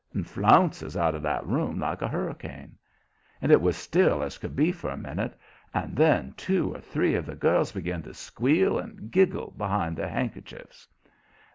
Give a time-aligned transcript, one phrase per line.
[0.15, 2.75] and flounces out of that room like a hurricane.
[3.39, 5.37] And it was still as could be for a minute,
[5.75, 10.09] and then two or three of the girls begun to squeal and giggle behind their
[10.09, 10.87] handkerchiefs.